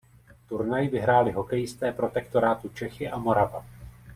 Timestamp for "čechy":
2.69-3.09